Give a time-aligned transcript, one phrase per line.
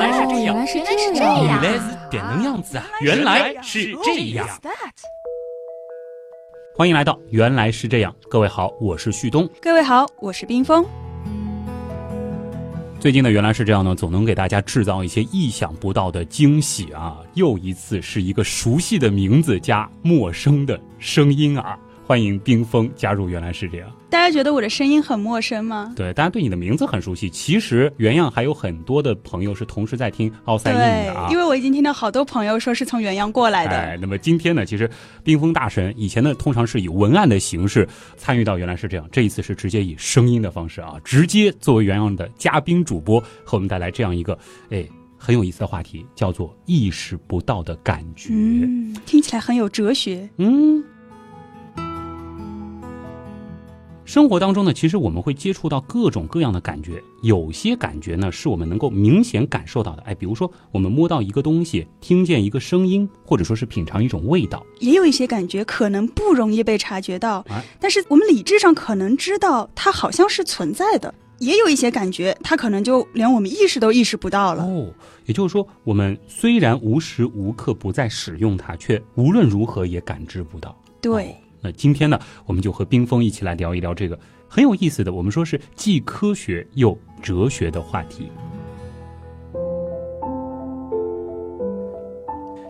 [0.00, 0.80] 来是这样，原来是
[1.12, 2.86] 这样原样，来是这能样子啊！
[3.02, 4.48] 原来是这样。
[6.74, 9.46] 欢迎来到《原来是这样》，各位好，我是旭东。
[9.60, 10.82] 各位好，我是冰峰。
[12.98, 17.18] 最近的《原来是这样》呢，总能给大家制造一些意想不到的惊喜啊！
[17.34, 21.78] 又一次是一个熟悉的名字加陌生的声音啊！
[22.10, 23.88] 欢迎冰封加入《原来是这样》。
[24.10, 25.92] 大家觉得我的声音很陌生吗？
[25.94, 27.30] 对，大家对你的名字很熟悉。
[27.30, 33.76] 其实原样还有很多的朋友是同时在听奥赛印的啊，因为我已经听到好多朋友说是从原样过来的。
[33.76, 34.90] 哎，那么今天呢，其实
[35.22, 44.36] 冰封大神以前呢，通常是以文案的形式参与到，原来是这样，这一次是直接以声音的方式啊，直接作为原样的嘉宾主播，和我们带来这样一个
[44.70, 44.84] 哎
[45.16, 48.30] 很有意思的话题，叫做意识不到的感觉。
[48.32, 50.28] 嗯，听起来很有哲学。
[50.38, 50.82] 嗯。
[54.10, 64.66] 生活当中呢，其实我们会接触到各种各样的感觉，有些感觉呢是我们能够明显感受到的，哎，比如说我们摸到一个东西，听见一个声音，或者说是品尝一种味道。
[64.80, 67.46] 也有一些感觉可能不容易被察觉到，
[67.78, 71.14] 但是我们理智上可能知道它好像是存在的。
[71.38, 74.64] 也有一些感觉，它可能就连我们意识都意识不到了。
[74.64, 74.92] 哦，
[75.26, 80.76] 也就是说，我们虽然无时无刻不在使用它，却无论如何也感知不到。
[81.00, 81.32] 对。
[81.60, 88.30] 那今天呢，我们就和冰峰一起来聊一聊这个很有意思的，我们说是既科学又哲学的话题。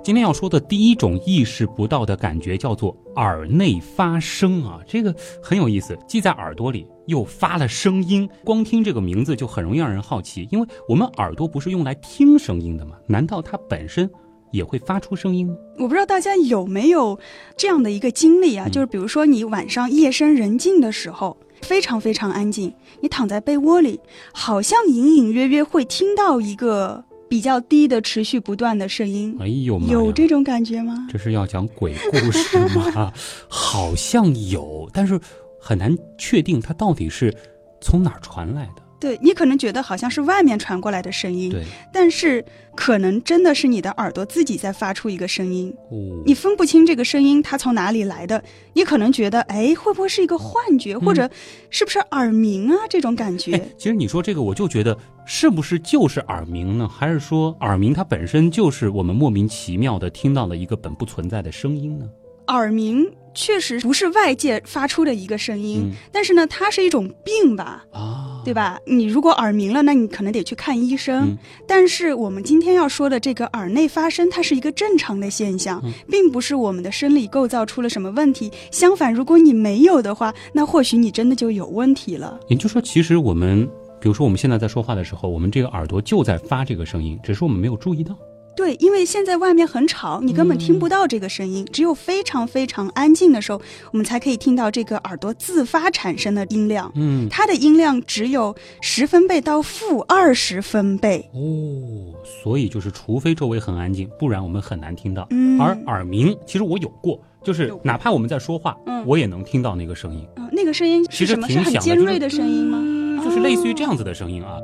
[0.03, 8.29] 今天要说的第一种意识不到的感觉叫做耳内发声啊，这个很有意思，既在耳朵里又发了声音。
[8.43, 12.97] 光听这个名字就很容易让人好奇，因为我们耳朵不是用来听声音的吗？
[13.07, 14.11] 难道它本身？
[14.51, 15.55] 也会发出声音吗？
[15.79, 17.19] 我不知道大家有没有
[17.57, 24.01] 这样的一个经历啊，就是比如说你晚上夜深人静的时候，非常非常安静，你躺在被窝里，
[24.33, 29.37] 好像隐隐约约会听到一个比较低的、持续不断的声音。
[29.41, 31.07] 哎呦，有这种感觉吗？
[31.11, 33.13] 这是要讲鬼故事吗？
[33.49, 35.21] 好像有，但是
[35.61, 37.35] 很难确定它到底是
[37.81, 38.80] 从哪儿传来的。
[39.01, 42.45] 对你可能觉得好像是外面传过来的声音，对，但是
[42.77, 48.43] 可能真的是你的耳朵自己在发出一个声音，哦，你分不清这个声音它从哪里来的，
[48.75, 51.29] 你可能觉得，哎，会不会是一个幻觉，或者
[51.71, 53.59] 是不是耳鸣啊这种感觉？
[53.79, 56.87] 其实你说这个，我就觉得是不是就是耳鸣呢？
[56.87, 62.07] 还是说耳鸣它本身就是我们莫名其妙的听到了一个本不存在的声音呢？
[62.49, 63.09] 耳鸣
[63.41, 67.83] 确实不是外界发出的一个声音，但是呢，它是一种病吧？
[67.91, 68.79] 啊，对吧？
[68.85, 71.35] 你如果耳鸣了，那你可能得去看医生。
[71.67, 78.53] 但是我们今天要说的这个耳内发声，它是一个正常的现象，并不是我们的生理构造出了什么问题。
[78.71, 82.39] 相反，如果你没有的话，那或许你真的就有问题了。
[82.49, 83.67] 也就是说，其实我们，
[83.99, 88.15] 比如说我们现在在说话的时候，我们这个耳朵就在发这个声音，只是我们没有注意到。
[88.61, 91.67] 对，因为现在外面很吵，你根本听不到这个声音。
[91.73, 93.59] 只有非常非常安静的时候，
[93.91, 96.93] 我们才可以听到这个耳朵自发产生的音量。
[96.95, 101.27] 嗯，它的音量只有十分贝到负二十分贝。
[101.33, 102.13] 哦，
[102.43, 105.27] 所以就是除非周围很安静，不然我们很难听到。
[105.31, 110.23] 嗯，而耳鸣，其实我有过，就是哪怕我们在说话，嗯，我也能听到那个声音。
[110.37, 113.25] 啊，那个声音其实挺很尖锐的声音吗？
[113.25, 114.61] 就是类似于这样子的声音啊。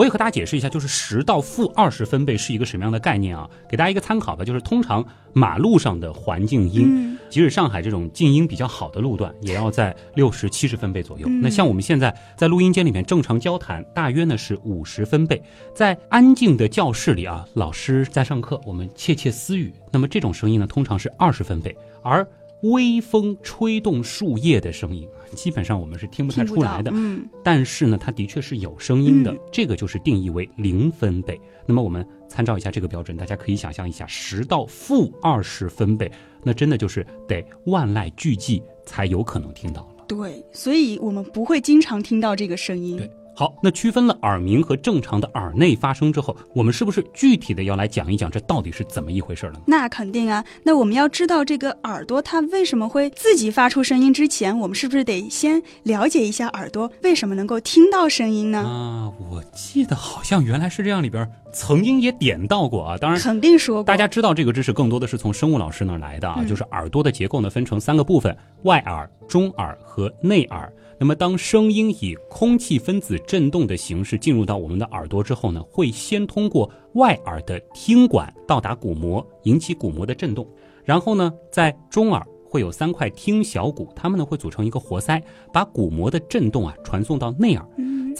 [0.00, 3.46] 我也和大家解释一下，就是十到负二十分贝是一个什么样的概念啊？
[3.68, 11.28] 给大家一个参考吧，就是通常马路上的环境音，即使上海这种静音比较好的路段，也要在六十七十分贝左右。
[11.28, 15.42] 那像我们现在在录音间里面正常交谈，大约呢是五十分贝。
[15.74, 22.26] 在安静的教室里啊，老师在上课，我们窃窃私语，那么这种声音呢，通常是二十分贝，而。
[22.62, 26.90] 微风吹动树叶的声音，基本上我们是听不太出来的。
[26.94, 29.34] 嗯，但是呢，它的确是有声音的。
[29.52, 31.40] 这个就是定义为零分贝。
[31.66, 36.10] 那么我们参照一下这个标准，大家可以想象一下，十到负二十分贝，
[36.42, 40.04] 那真的就是得万籁俱寂才有可能听到了。
[40.08, 42.96] 对，所以我们不会经常听到这个声音。
[42.96, 43.10] 对。
[43.40, 49.60] 好，那区分了耳鸣和正常的耳内发声之后，我们是不是具体的要来讲一讲这到底是怎么一回事了呢？
[49.66, 50.44] 那肯定啊。
[50.62, 58.58] 那我们要知道这个耳朵它为什么会自己发出声音之前，我们是不是得先了解一下耳朵为什么能够听到声音呢？
[58.58, 62.98] 啊，我记得好像原来是这样，里边曾经也点到过啊。
[62.98, 63.84] 当然，肯定说过。
[63.84, 70.70] 大家知道这个知识更多的是从生物老师那儿来的啊，就是耳朵的结构呢分成三个部分：外耳、中耳和内耳。
[71.02, 80.46] 那么，当声音以空气分子振动的形式进入到我们的耳朵之后呢，会先通过外耳的听管到达鼓膜，引起鼓膜的振动。
[80.84, 85.18] 然后呢，在中耳会有三块听小骨，它们呢会组成一个活塞，
[85.50, 87.66] 把鼓膜的振动啊传送到内耳。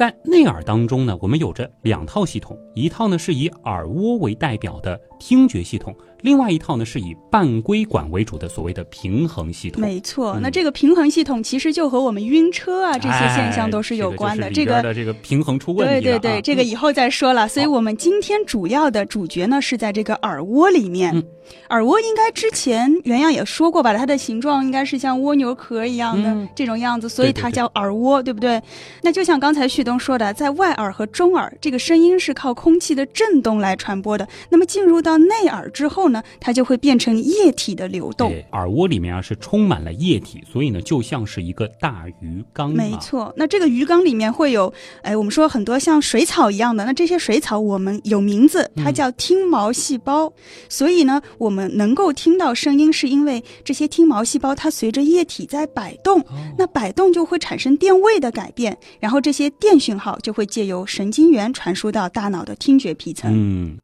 [0.00, 5.94] 在内耳当中呢，我们有着两套系统，一套呢是以耳蜗为代表的听觉系统。
[6.22, 9.80] 另外一套呢，是以半规管为主的所谓的平衡系统。
[9.80, 14.50] 没错，那这个平衡系统其实就和我们晕车啊这些现象都是有关的。
[14.50, 16.00] 这个的这个平衡出问题了。
[16.00, 17.46] 对对对，这个以后再说了。
[17.46, 21.22] 所以我们今天主要的主角呢是在这个耳蜗里面。
[21.70, 28.60] 耳蜗应该之前原样也说过吧，它的形状应该是像蜗牛壳一样的这种样子，所以它叫耳蜗，对不对？
[29.02, 34.28] 那就像刚才旭东说的，在外耳和中耳，这个声音是靠空气的震动来传播的。
[34.50, 36.10] 那么进入到内耳之后。
[36.10, 38.34] 呢，它就会变成液体的流动。
[38.50, 42.70] 耳蜗里面啊是充满了液体，所以呢就像是一个大鱼缸。
[42.70, 44.72] 没错，那这个鱼缸里面会有，
[45.02, 50.32] 哎，我们说很多像水草一样的，那这些水草我们有名字，它叫听毛细胞。
[50.68, 56.20] 所以呢，我们能够听到声音，是因为这些听毛细胞它随着液体在摆动，
[56.58, 63.32] 那摆动就会产生电位的改变，然后这些电电讯号就会借由神经元传输到大脑的听觉皮层。
[63.32, 63.78] 嗯。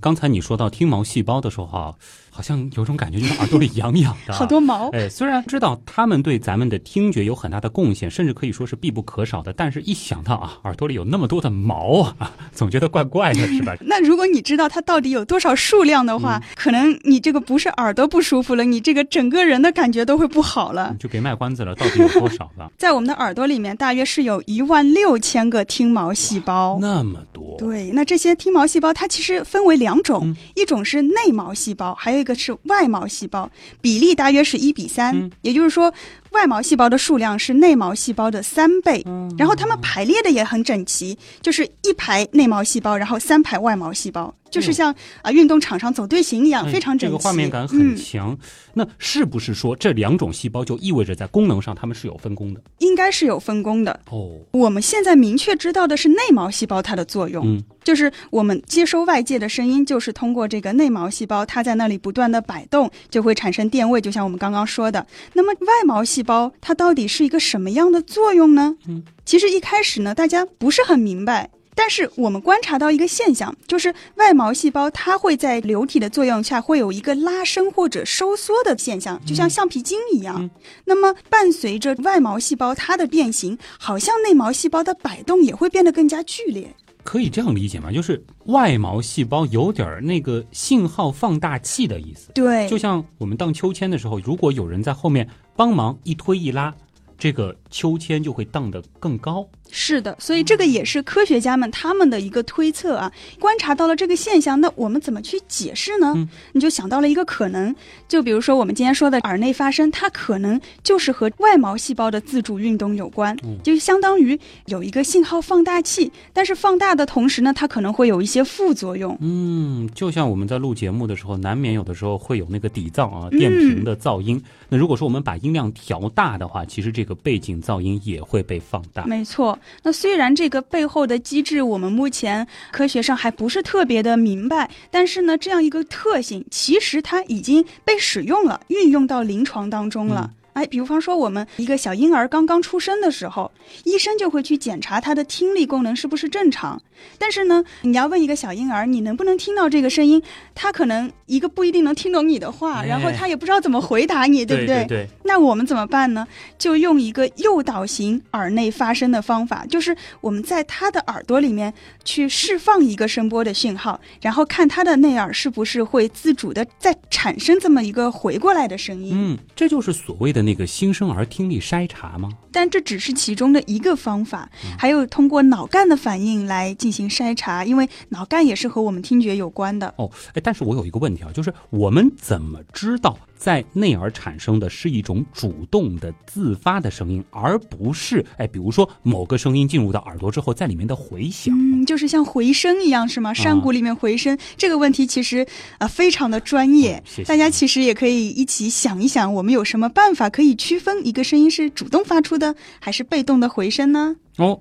[0.00, 1.94] 刚才你说到听毛细胞的时候啊。
[2.34, 4.88] 好像有种感觉，就是耳朵里痒痒的， 好多毛。
[4.92, 13.76] 哎，虽然知道他们对咱们的听觉有很大的贡献，甚至可以说是必不可少的，但是一想到啊，耳朵里有那么多的毛啊，总觉得怪怪的，是吧？
[13.84, 20.96] 那如果你知道它到底有多少数量的话， 可能你这个不是耳朵不舒服了，你这个整个人的感觉都会不好了。
[20.98, 22.70] 就别卖关子了，到底有多少了？
[22.78, 27.42] 在我们的耳朵里面，大约是有一万六千个听毛细胞，那么多。
[27.58, 33.06] 对，那这些听毛细胞它其实分为两种，一种是内毛细胞，还有一个是外毛。
[33.06, 33.50] 细胞
[33.82, 35.92] 比例大约是一比三，也就是说。
[36.32, 39.04] 外毛细胞的数量是内毛细胞的三倍，
[39.38, 47.16] 然后它们排列的也很整齐，就是一排内毛细胞，然后三排外毛细胞，就是像啊运动场上走队形一样，非常整齐。
[47.16, 48.36] 这个画面感很强。
[48.74, 52.60] 那是不是说这两种细胞就意味着在功能上它们是有分工的？
[52.78, 54.40] 应该是有分工的哦。
[54.52, 65.06] 我们现在明确知道的是内毛细胞它的作用，就是我们接收外界的声音，就是通过这个内毛细胞，它在那里不断的摆动，就会产生电位，就像我们刚刚说的。
[65.34, 68.76] 那么外毛细胞它到底是一个什么样的作用呢？
[68.88, 71.50] 嗯，其实一开始呢，大家不是很明白。
[71.74, 80.50] 但是我们观察到一个现象，就是外毛细胞它会在流体的作用下会有一个拉伸或者收缩的现象，就像橡皮筋一样。
[80.84, 86.74] 那么伴随着外毛细胞它的变形，好像内毛细胞的摆动也会变得更加剧烈。
[87.02, 87.90] 可以这样理解吗？
[87.90, 92.32] 就是外毛细胞有点那个信号放大器的意思。
[92.32, 96.74] 对，就像我们荡秋千的时候，如果有人在后面帮忙一推一拉，
[97.18, 99.46] 这个秋千就会荡得更高。
[99.74, 103.10] 是的，所以这个也是科学家们他们的一个推测啊。
[103.40, 106.28] 观察到了这个现象，那我们怎么去解释呢？
[106.52, 107.74] 你就想到了一个可能，
[108.06, 116.12] 就比如说我们今天说的耳内发声，它可能就是和外毛细胞的自主运动有关，就相当于有一个信号放大器。
[116.34, 119.16] 但是放大的同时呢，它可能会有一些副作用。
[119.22, 124.38] 嗯，就像我们在录节目的时候，难免有的时候会有那个底噪啊、电瓶的噪音。
[124.68, 129.06] 那如果说我们把音量调大的话，其实这个背景噪音也会被放大。
[129.06, 129.58] 没错。
[129.82, 140.30] 那虽然这个背后的机制我们目前科学上还不是特别的明白，但是呢，这样一个特性其实它已经被使用了，运用到临床当中了。
[140.52, 143.50] 哎，比方说我们一个小婴儿刚刚出生的时候，
[143.84, 146.80] 医生就会去检查他的听力功能是不是正常。
[147.18, 150.22] 但是呢，你要问一个小婴儿，你能不能听到这个声音？
[150.54, 154.84] 他可能一个不一定能听懂你的话，然后他也不知道怎么回答你，对不对？
[154.86, 155.08] 对。
[155.24, 156.24] 那我们怎么办呢？
[156.58, 161.72] 就用一个诱导型耳内发声的方法，就是我们在他的耳朵里面
[162.04, 169.12] 去释放一个声波的讯号，然后看他的内耳是不是会自主的再产生这么一个回过来的声音。
[169.14, 170.41] 嗯，这就是所谓的。
[170.42, 172.30] 那个新生儿听力筛查吗？
[172.50, 179.94] 但这只是其中的一个方法，还有通过脑干的反应来进行筛查，因为脑干也是和我们听觉有关的。
[179.96, 183.18] 哦，哎，但是我有一个问题啊，就是我们怎么知道？
[183.42, 193.34] 在内耳产生的是一种主动的自发的声音，而不是哎，比如说某个声音进入到耳朵之后，在里面的回响，嗯，就是像回声一样，是吗？
[193.34, 195.44] 山谷里面回声这个问题其实
[195.78, 204.14] 啊非常的专业，大家其实也可以一起想一想，我们有什么办法可以区分一个声音是主动发出的还是被动的回声呢？
[204.36, 204.60] 哦。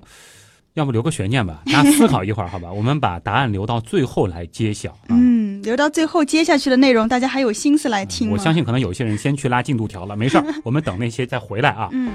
[0.75, 2.71] 要不留个悬念吧，大家思考一会儿，好吧？
[2.71, 4.97] 我们把答案留到最后来揭晓。
[5.09, 8.33] 嗯，留到最后接下去的内容，大家还有心思来听吗？
[8.33, 11.89] 我相信可能有些人先去拉进度条了，没事儿，我们等那些再回来啊。
[11.93, 12.11] 嗯。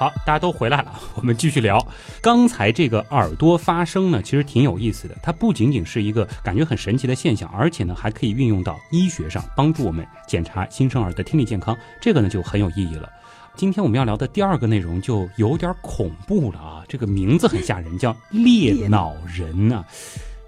[0.00, 1.78] 好，大家都回来了，我们继续聊。
[2.20, 5.14] 刚才这个耳朵发声呢，其实挺有意思的。
[5.22, 11.78] 它不仅仅是一个感觉很神奇的现象，而且呢，还可以运用到医学上，帮助我们检查新生儿的听力健康。
[12.00, 13.08] 这个呢，就很有意义了。
[13.56, 16.84] 今天我们要聊的第二个内容就有点恐怖了啊！
[16.88, 19.84] 这个名字很吓人，叫 猎脑人啊。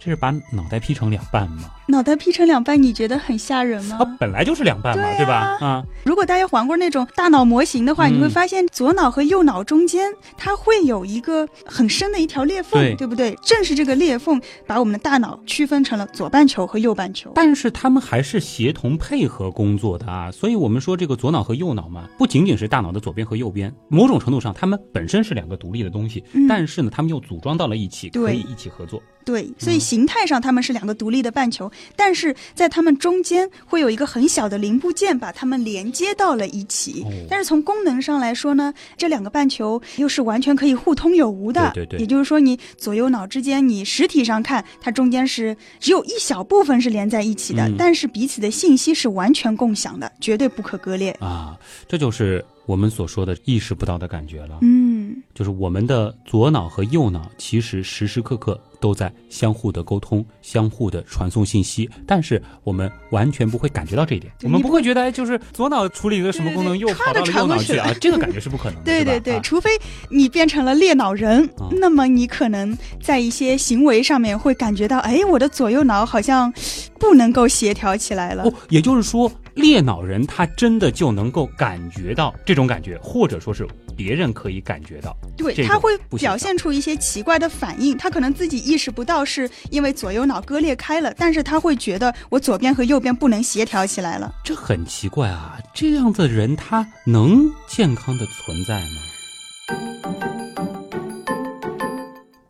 [0.06, 1.64] 这是把脑袋劈成两半吗？
[1.88, 3.96] 脑袋劈成两半，你觉得很吓人吗？
[3.98, 5.58] 啊，本来就是两半嘛，对吧？
[5.60, 13.36] 啊，如果大家玩过那种大脑模型的话，你会发现左脑和右脑中间它会有一个很深的一条裂缝，对不对？
[13.42, 17.32] 正是这个裂缝把我们的大脑区分成了左半球和右半球。
[17.34, 29.02] 但是他们还是协同配合工作的啊，所以我们说这个左脑和右脑嘛，不仅仅是大脑的左边和右边，某种程度上他们本身是两个独立的东西，但是呢，他们又组装到了一起，可以一起合作。
[29.26, 37.04] 对，所以形态上它们是两个独立的半球，但是在它们中间会有一个很小的零部件把它们连接到了一起。
[37.28, 41.73] 但是从功能上来说呢，这两个半球又是完全可以互通有无的。
[41.75, 41.99] 对对。
[41.99, 51.11] 也就是说，你左右脑之间，你实体上看，它中间是只有一小部分是连在一起的，但是彼此的信息是完全共享的，绝对不可割裂。
[51.18, 54.59] 啊，这就是我们所说的意识不到的感觉了。
[54.62, 58.56] 嗯，就是我们的左脑和右脑其实时时刻刻。
[58.80, 68.85] 都在相互的沟通，相互的传送信息，但是我们完全不会感觉到这一点，我们不会觉得，哎，就是左脑处理一个什么功能，又跑到了右脑去啊， 这个感觉是不可能的。
[68.85, 69.71] 对对对，除非
[70.11, 71.49] 你变成了裂脑人，
[71.80, 76.52] 那么你可能在一些行为上面会感觉到，哎，我的左右脑好像
[76.99, 78.45] 不能够协调起来了。
[78.45, 79.30] 哦，也就是说。
[79.56, 95.58] 裂脑人他真的就能够感觉到这种感觉，或者说是别人可以感觉到，对他会表现出一些奇怪的反应，他可能自己意识不到是因为左右脑割裂开了，但是他会觉得我左边和右边不能协调起来了，这很奇怪啊！
[95.75, 99.00] 这样的人他能健康的存在吗？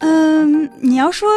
[0.01, 1.29] 嗯，你要说。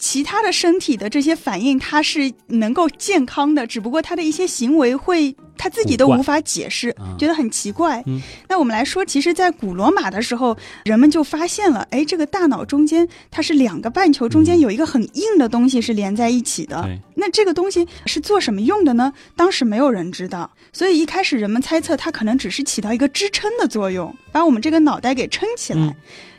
[0.00, 8.02] 其他的身体的这些反应，它是能够健康的，只不过他的一些行为会他自己都无法解释，觉得很奇怪。
[8.48, 16.88] 那我们来说，其实，在古罗马的时候，人们就发现了，哎，这个大脑中间它是两个半球，中间有一个很硬的东西是连在一起的。
[17.14, 19.12] 那这个东西是做什么用的呢？
[19.36, 25.94] 当时没有人知道，所以一开始人们猜测它可能只是起到一个支撑的作用，把我们这个脑袋给撑起来。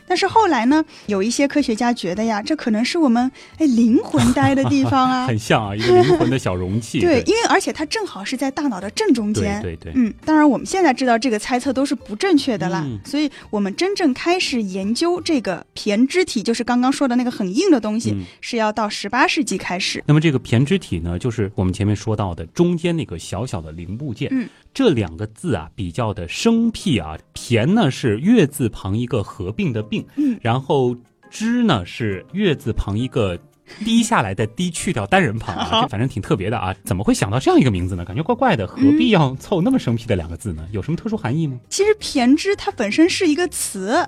[0.07, 6.99] 但是后来呢，有一些科学家觉得呀，这可能是我们哎灵魂待的地方啊， 很像啊，一个灵魂的小容器。
[7.01, 9.61] 对，因为而且它正好是在大脑的正中间。
[9.61, 9.91] 对对。
[9.95, 20.03] 嗯，当然我们现在知道这个猜测都是不正确的啦，所以我们真正开始研究这个胼胝体，就是刚刚说的那个很硬的东西，是要到十八世纪开始。
[20.05, 24.29] 那么这个胼胝体呢，就是我们前面说到的中间那个小小的零部件。
[24.31, 24.47] 嗯。
[24.73, 27.17] 这两个字啊，比较的生僻啊。
[27.35, 30.95] 胼呢是月字旁一个合并的并，嗯，然后
[31.29, 33.37] 之呢是月字旁一个
[33.85, 36.75] 低下来的低去掉单人旁啊，这反正挺特别的啊。
[36.83, 38.03] 怎么会想到这样一个名字呢？
[38.03, 40.67] 感觉怪怪的，何必要凑那么生僻的两个字呢？
[40.71, 41.57] 有什么特殊含义吗？
[41.69, 44.07] 其实骈之它本身是一个词。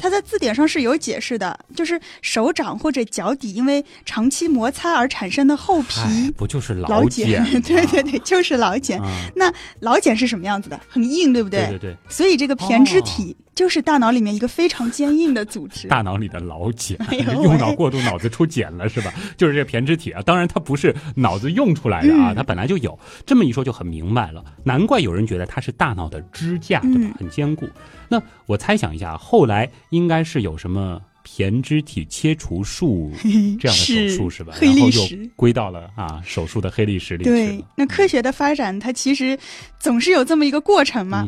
[0.00, 7.42] 它在字典上是有解释的，就是手掌或者脚底因为长期摩擦而产生的厚皮，不就是老茧？
[7.62, 9.00] 对对对，就是老茧。
[9.34, 10.78] 那老茧是什么样子的？
[10.88, 11.60] 很硬，对不对？
[11.66, 11.96] 对对对。
[12.08, 15.88] 所以这个胼胝体就是大脑里面一个非常坚硬的组织。
[15.88, 16.96] 大脑里的老茧，
[17.42, 19.12] 用脑过度，脑子出茧了是吧？
[19.36, 22.98] 就是这个胼胝体啊，当然它不是脑子用出来的啊，它本来就有。
[23.26, 27.14] 这么一说就很明白了，难怪有人觉得它是大脑的支架，对吧？
[27.18, 27.68] 很坚固。
[28.12, 33.10] 那我猜想一下，后来应该是有什么胼胝体切除术
[33.58, 34.54] 这样的手术是吧？
[34.60, 35.02] 然后又
[35.34, 37.24] 归到了啊手术的黑历史里。
[37.24, 39.38] 对，那科学的发展它其实
[39.80, 41.26] 总是有这么一个过程嘛。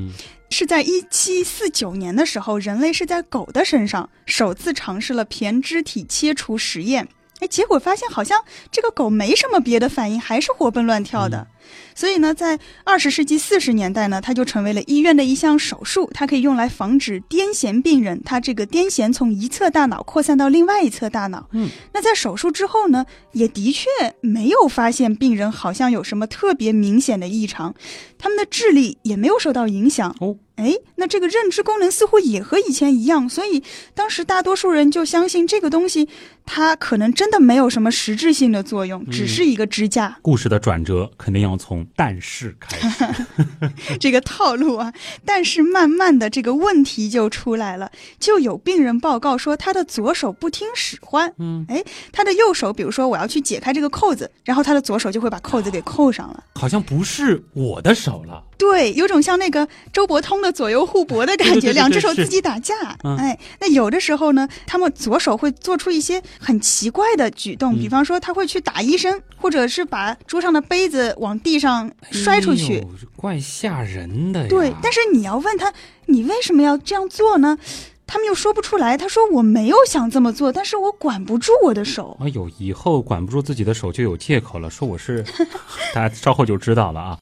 [0.50, 7.08] 是在一七四九年的时候，人类是在狗的身上首次尝试了胼胝体切除实验。
[7.40, 11.46] 哎，结果发现好像这个狗没什么别的反应，还是活蹦乱跳的。
[11.94, 16.10] 所以呢，在二十世纪四十年代呢，它就成为了医院的一项手术。
[16.12, 21.48] 它可以用来防止癫痫病人，他这个癫痫从一侧大脑扩散到另外一侧大脑。
[21.52, 23.88] 嗯，那在手术之后呢，也的确
[24.20, 27.74] 没有发现病人好像有什么特别明显的异常，
[28.18, 30.14] 他们的智力也没有受到影响。
[30.20, 30.36] 哦。
[30.56, 33.60] 哎，那这个认知功能似乎也和以前一样，所以
[33.92, 36.08] 当时大多数人就相信这个东西，
[36.46, 40.18] 它可能真的没有什么实质性的作用，只是一个支架。
[40.22, 43.04] 故事的转折肯定要从但是开始，
[43.98, 44.92] 这个套路啊。
[45.24, 51.82] 但是慢慢的这个问题就出来了，就有病人报告说他的左手不听使唤，嗯，哎，
[52.12, 58.42] 他的右手，比如说我要去解开这个扣子，然后他的左手就会把扣子给扣上了，好像不是我的手了。
[58.56, 62.74] 对，有种像那个周伯通的左右互搏的感觉，两只手自己打架。
[63.18, 72.84] 哎，那有的时候呢，他们左手会做出一些很奇怪的举动，比方说他会去打医生，或者是把桌上的杯子往地上摔出去，
[73.16, 74.48] 怪吓人的。
[74.48, 75.72] 对，但是你要问他，
[76.06, 77.58] 你为什么要这样做呢？
[78.06, 78.98] 他们又说不出来。
[78.98, 85.24] 他说：“我没有想这么做，但是我管不住我的手。”哎呦，以后管不住自己的手就有借口了，说我是，
[85.94, 87.18] 大家稍后就知道了啊。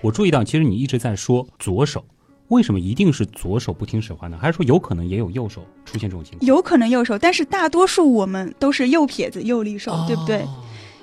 [0.00, 2.04] 我注意到，其实你一直在说左手，
[2.48, 4.38] 为什么一定是左手不听使唤呢？
[4.40, 6.46] 还是说有可能也有右手出现这种情况？
[6.46, 10.44] 有可能右手，但是大多数我们都是右撇子、右利手，对不对？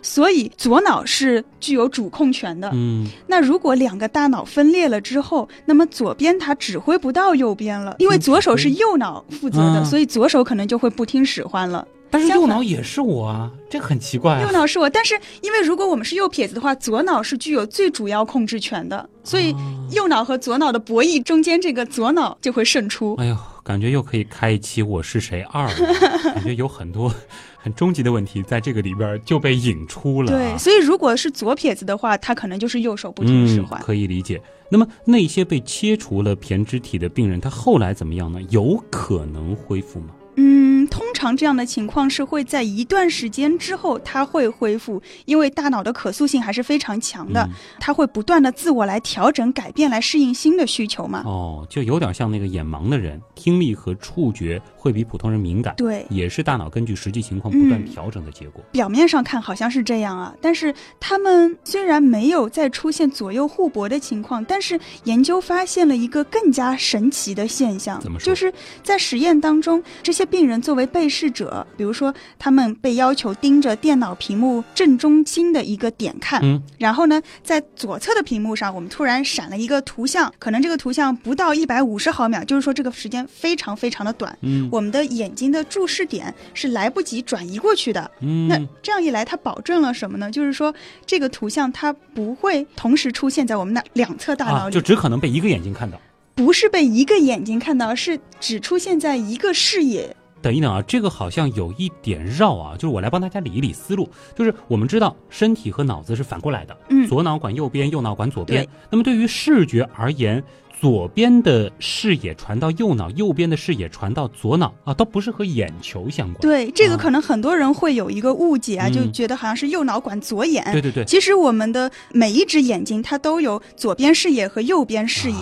[0.01, 2.69] 所以左脑是具有主控权的。
[2.73, 11.88] 嗯，那如果两个大脑分裂了之后，那么左边它指挥不到右边了，因为左手是右脑负责的，所以左手可能就会不听使唤了。
[12.13, 14.39] 但是右脑也是我啊，这很奇怪。
[14.41, 19.55] 右脑是我，但是因为如果我们是右撇子的话，左脑是具有最主要控制权的，所以
[19.91, 23.15] 右脑和左脑的博弈中间，这个左脑就会胜出。
[23.15, 27.12] 哎呦，感觉又可以开一期《我是谁二》了， 感觉有很多
[27.58, 30.32] 很终极的问题在这个里边就被引出了。
[30.32, 33.82] 对，所以如果是左撇子的话，他可能就是右手不听使唤。
[33.82, 34.39] 可以理解。
[34.70, 38.39] 那么那些被切除了胼胝体的病人，他后来怎么样呢？
[38.50, 40.08] 有可能恢复吗？
[40.36, 47.47] 嗯，通常这样的情况是会在一段时间之后，它会恢复，因为大脑的可塑性还是非常强的，
[47.79, 51.23] 它会不断的自我来调整、改变，来适应新的需求嘛。
[51.25, 58.61] 哦，就有点像那个眼盲的人，听力和触觉会比普通人敏感，对，也是大脑根据实际情况不断调整的结果。
[58.73, 68.25] 表面上看好像是这样啊，但是他们虽然没有再出现左右互搏的情况，但是研究发现了一个更加神奇的现象，怎么说？
[68.25, 70.27] 就是在实验当中这些。
[70.33, 90.32] 病人作为被试者，比如说他们被要求盯着电脑屏幕正中心的一个点看，嗯，然后呢，在左侧的屏幕上，我们突然闪了一个图像，可能这个图像不到一百五十毫秒，就是说这个时间非常非常的短，嗯，我们的眼睛的注视点是来不及转移过去的，嗯，那这样一来，它保证了什么呢？
[90.32, 90.74] 就是说
[91.06, 96.01] 这个图像它不会同时出现在我们的两侧大脑里，就只可能被一个眼睛看到。
[96.34, 100.16] 不是被一个眼睛看到，是只出现在一个视野。
[100.42, 104.09] 等一等啊，这个好像有一点绕啊，就是我来帮大家理一理思路。
[104.36, 108.68] 就是我们知道身体和脑子是反过来的，嗯，左脑管右边，右脑管左边。
[108.90, 110.44] 那么对于视觉而言，
[110.83, 116.41] 左边的视野传到右脑，右边的视野传到左脑啊，都不是和眼球相关。
[116.41, 120.61] 对，这个可能很多人会有一个误解啊，就觉得好像是右脑管左眼。
[120.74, 125.37] 对对对，其实我们的每一只眼睛它都有左边视野和右边视野。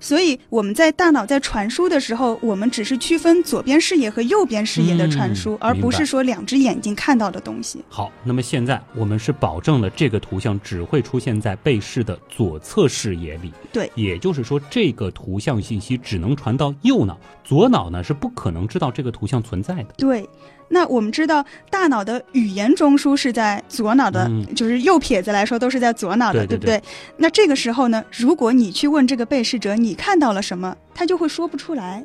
[0.00, 7.82] 所以我们在大脑在传输的时候，我们只是区分左边视野和右边视野的传输，而不是说两只眼睛看到的东西。
[7.88, 13.52] 好，那么现在我们是保证了这个图像只会出现在被试的左侧视野里。
[13.72, 19.94] 对，也就是说这个图像信息只能传到右脑，左脑呢是不可能知道这个图像存在的。
[19.96, 20.28] 对。
[20.68, 26.82] 那我们知道，大脑的语言中枢是在左脑的，就是右撇子来说都是在左脑的，对不对？
[27.16, 32.04] 那这个时候呢，如果你去问这个被试者，你看到了什么，他就会说不出来。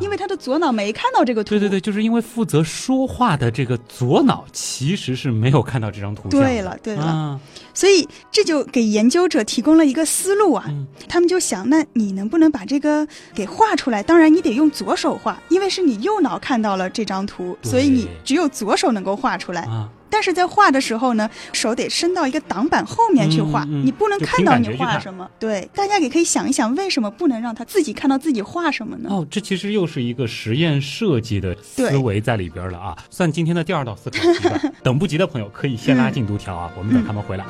[0.00, 1.50] 因为他的左脑没看到这个图。
[1.50, 6.40] 对对对，就是因为负责说话的这个左脑其实是没有看到这张图像。
[6.40, 7.40] 对了对了，
[7.72, 10.64] 所以这就给研究者提供了一个思路啊。
[11.08, 14.02] 他们就想，那你能不能把这个给画出来？
[14.02, 19.68] 当然你得用左手画，因为是你右脑看到了这张图，所以你只有左手能够画出来。
[20.14, 25.28] 但是在画的时候呢，手得伸到一个挡板后面去画，你不能看到你画什么。
[25.40, 29.08] 对，大家也可以想一想，为什么不能让他自己看到自己画什么呢？
[29.10, 32.96] 哦，这其实又是一个实验设计的思维在里边了啊！
[33.10, 34.60] 算今天的第二道思考题吧。
[34.84, 37.44] 等不及的朋友可以先拉进度条啊，我们等他们回来。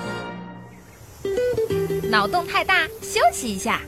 [2.09, 3.83] 脑洞太大，休息一下。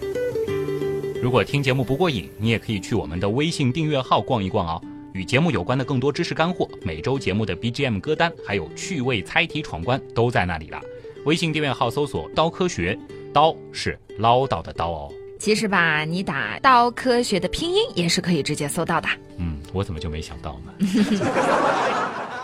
[1.22, 4.82] 如果听节目不过瘾，你也可以去我们的微信订阅号逛一逛哦。
[5.16, 10.78] 与节目有关的更多知识干货，每周节目的 BGM 歌单，还有趣味猜题闯关，都在那里了。
[11.24, 12.96] 微信订阅号搜索“刀科学”，
[13.32, 15.10] 刀是唠叨的刀哦。
[15.40, 19.08] 其实吧，你打“刀科学”的拼音也是可以直接搜到的。
[19.38, 20.70] 嗯，我怎么就没想到呢？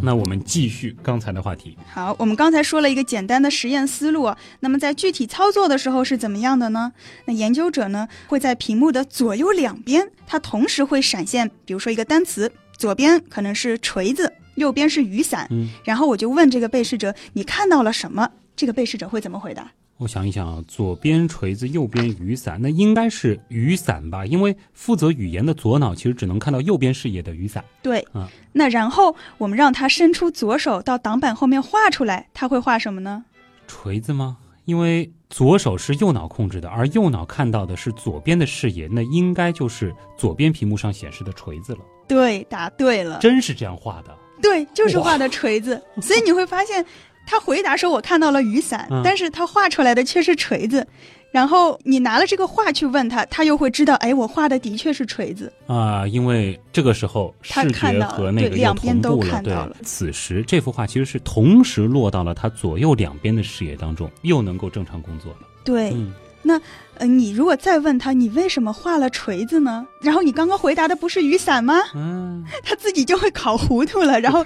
[0.00, 1.76] 那我们继续刚才的话题。
[1.92, 6.92] 好，我们刚才说了一个简单的实验思路，那么在具体操作的时候是怎么样的呢？
[7.26, 15.46] 那研究者呢会在屏幕的左右两边，它同时会闪现，比如说一个单词，左边可能是锤子，右边是雨伞。
[15.50, 18.30] 嗯，然后我就问这个被试者，你看到了什么？
[18.54, 19.70] 这个被试者会怎么回答？
[19.98, 24.24] 我想一想啊，左边锤子，右边雨伞，那应该是雨伞吧？
[24.24, 27.64] 因为负责语言的左脑其实只能看到右边视野的雨伞。
[27.82, 33.24] 对，嗯，那然后我们让他伸出左手到挡板后面画出来，他会画什么呢？
[33.66, 34.36] 锤子吗？
[34.66, 41.80] 因为左手是右脑控制的，而右脑看到的是左边的视野，那应该就是左边屏幕上显示的锤子了。
[42.06, 44.16] 对，答对了，真是这样画的。
[44.40, 46.86] 对，就是画的锤子， 所以你会发现。
[47.30, 50.86] 他回答说：“我看到了雨伞，但是他画出来的却是锤子。
[51.30, 56.06] 然后你拿了这个画去问他，他又会知道，哎，我画的的确是锤子啊。
[56.06, 59.76] 因为这个时候视觉和那个两边都看到了。
[59.82, 65.40] 此时这幅画其实是同时落到了他左右两边的视野当中，又能够正常工作了。
[65.62, 65.94] 对。”
[66.42, 66.60] 那，
[66.94, 69.86] 呃，你如果再问他，你为什么画了锤子呢？
[70.00, 71.74] 然后你刚刚回答的不是雨伞吗？
[71.94, 74.20] 嗯， 他自己就会考糊涂了。
[74.20, 74.44] 然后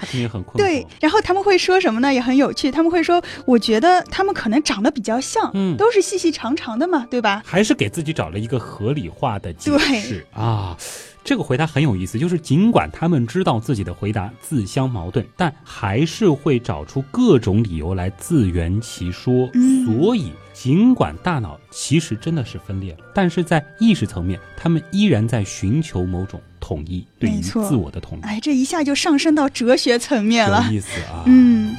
[0.57, 2.13] 对，然后他们会说什么呢？
[2.13, 2.71] 也很有趣。
[2.71, 7.43] 他们会说，我觉得他们可能长得比较像，嗯，都是细细长长的嘛，对吧？
[7.45, 10.77] 还是给自己找了一个合理化的解释啊。
[11.25, 19.49] 这个回答很有意思，就是尽管他们知道自己的回答自相矛盾，但还是会找出各种理由来自圆其说。
[19.87, 28.23] 所以，尽管大脑其实真的是分裂了，但是在意识层面，他们依然在寻求某种统一，对于自我的统一。
[28.23, 31.23] 哎，这一下就上升到哲学层面了，有意思啊。
[31.27, 31.75] 嗯。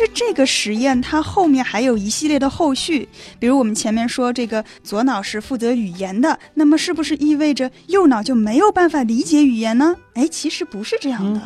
[0.00, 3.08] 实这个实验它后面还有一系列的后续，
[3.38, 9.94] 比如我们前面说这个左脑是负责语言的，那么是不是意味着右脑就没有办法理解语言呢？
[10.14, 11.40] 哎，其实不是这样的。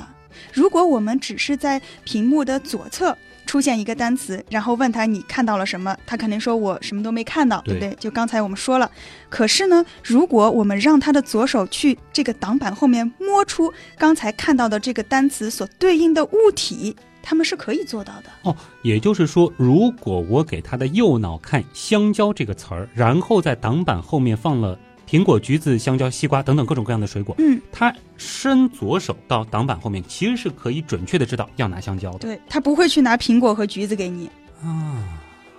[0.53, 7.95] 如果我们只是在屏幕的左侧出现一个单词，然后问他你看到了什么，他肯定说我什么都没看到，对不对？
[8.01, 8.91] 就刚才我们说了。
[9.29, 16.97] 可是呢，如果我们让他的左手去这个挡板后面摸出刚才看到的这个单词所对应的物体。
[17.27, 32.19] 他们是可以做到的哦，也就是说，如果我给他的右脑看“香蕉”这个词儿，然后在挡板后面放了苹果、橘子、香蕉、西瓜等等各种各样的水果，嗯，他伸左手到挡板后面，其实是可以准确的知道要拿香蕉的。
[32.19, 34.31] 对他不会去拿苹果和橘子给你
[34.63, 35.03] 啊。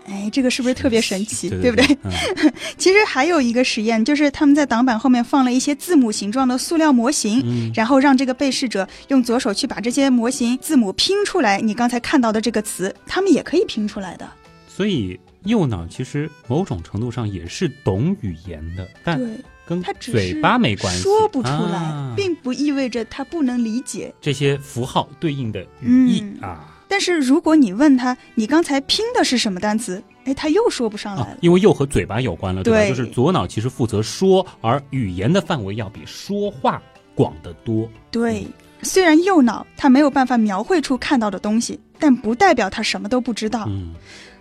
[0.07, 1.97] 哎，这个是不是特别神奇，对不对？
[2.77, 11.59] 其实还有一个实验，就是他们在挡板后面放了一些字母形状的塑料模型，然后让这个被试者用左手去把这些模型字母拼出来。
[11.59, 14.29] 你刚才看到的这个词，他们也可以拼出来的。
[14.67, 19.19] 所以右脑其实某种程度上也是懂语言的，但
[19.65, 26.71] 跟他嘴巴没关系，说不出来，并不意味着他不能理解这些符号对应的语义啊。
[26.87, 30.01] 但是如果你问他，你刚才拼的是什么单词？
[30.25, 32.89] 哎，他又说不上来了，因为又和嘴巴有关了，对吧？
[32.89, 36.81] 就是左脑其实负责说，而语言的范围要比说话
[37.13, 37.87] 广得多。
[38.09, 38.47] 对，
[38.81, 43.65] 虽然右脑他没有办法描绘出看到的东西，但不代表他什么都不知道。
[43.67, 43.93] 嗯，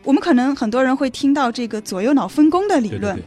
[0.05, 3.23] 我们可能很多人会听到这个左右脑分工的理论，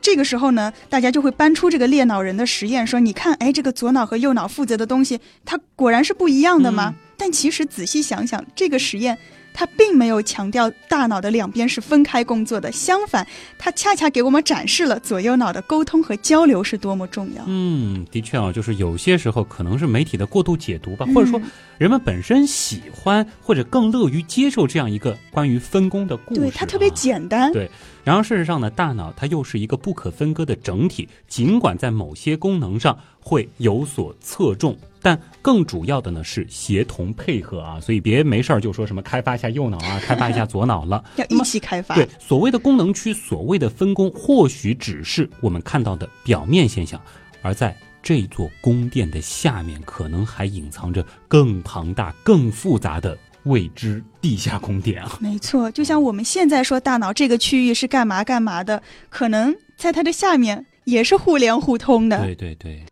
[0.00, 6.94] 这个时候呢，大家就会搬出这个猎脑人的实验，说你看，哎，这个左脑和右脑负责的东西，它果然是不一样的吗？
[7.16, 9.16] 但其实仔细想想，这个实验
[9.54, 13.24] 它并没有强调大脑的两边是分开工作的，相反，
[13.58, 17.44] 它恰恰给我们展示了左右脑的沟通和交流是多么重要。
[17.46, 21.40] 嗯，的确啊，就是有些时候可能是媒体的过度解读吧，或者说
[21.78, 27.52] 人们本身喜欢或者更乐于接受这样一个关于分工的故事，对它特别简单。
[27.52, 27.70] 对，
[28.04, 34.76] 然而事实上呢，大脑它又是一个不可分割的整体，尽管在某些功能上会有所侧重。
[35.04, 41.94] 但更主要的呢是协同配合啊，所以别没事儿就说什么开发一下右脑啊，开发一下左脑了， 要一起开发。
[41.94, 47.00] 对，所谓的功能区，所谓的分工，或许只是我们看到的表面现象，
[47.40, 55.16] 而在这座宫殿的下面，可能还隐藏着更庞大、更复杂的未知地下宫殿啊。
[55.20, 62.22] 没错，就像我们现在说大脑这个区域是干嘛干嘛的，可能在它的下面也是互联互通的。
[62.24, 62.84] 对对对。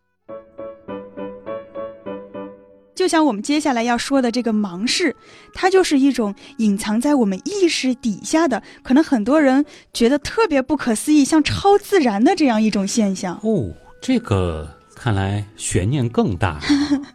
[2.94, 5.16] 就像我们接下来要说的这个盲视，
[5.54, 13.40] 它就是一种隐藏在我们意识底下的，可能很多人觉得特别不可思议，像超自然的这样一种现象。
[13.42, 16.60] 哦，这个看来悬念更大。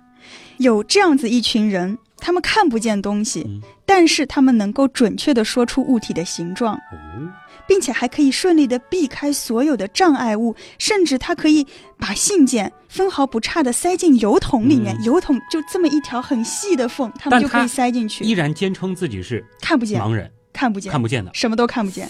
[0.58, 1.96] 有这样子一群人，
[2.26, 3.46] 他们看不见东西，
[3.86, 6.74] 但是他们能够准确的说出物体的形状。
[6.76, 7.30] 哦。
[7.68, 11.66] 并且还可以顺利的避开所有的障碍物，甚至他可以
[11.98, 18.24] 把信件分毫不差的塞进油桶里面，油桶就这么一条很细的缝，他们就可以塞进去。
[18.24, 22.08] 依然坚称自己是看不见盲人，看不见看不见的，什么都看不见。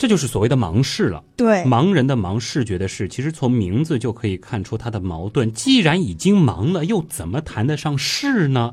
[0.00, 1.22] 这就是所谓的盲视了。
[1.36, 5.52] 对，盲人的盲视觉的视，其实从名字就可以看出他的矛盾。
[5.52, 8.72] 既然已经盲了，又怎么谈得上视呢？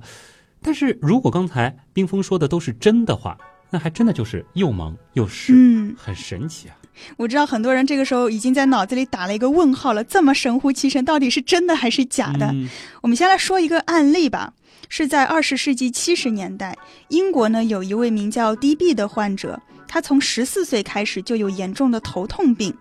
[0.62, 3.38] 但是如果刚才冰峰说的都是真的话，
[3.70, 6.78] 那还真的就是又盲又视，嗯，很神奇啊。
[7.18, 12.56] 我知道很多人这个时候已经在脑子里打了一个问号了，这么神乎其神，到底是真的还是假的？
[13.02, 14.54] 我们先来说一个案例吧。
[14.90, 16.78] 是在二十世纪七十年代，
[17.10, 22.74] 英国呢有一位名叫 D.B 的患者，他从十四岁开始就有严重的头痛病，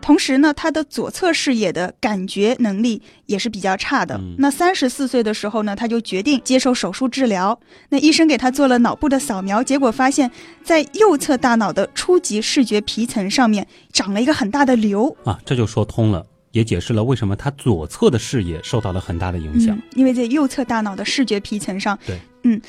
[0.00, 4.20] 同时呢他的左侧视野的感觉能力也是比较差的。
[4.38, 7.58] 那三十四岁的时候呢，他就决定接受手术治疗。
[7.88, 10.30] 那医生给他做了脑部的扫描，结果发现，
[10.62, 16.24] 在右侧大脑的初级视觉皮层上面长了一个很大的瘤啊，这就说通了。
[16.52, 21.98] 也解释了为什么他左侧的视野受到了很大的影响，因为在右侧大脑的视觉皮层上。
[22.06, 22.60] 对，嗯，